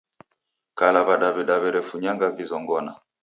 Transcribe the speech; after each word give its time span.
Kala 0.79 1.01
w'adaw'da 1.07 1.55
w'erefunyagha 1.61 2.27
vizongona. 2.37 2.91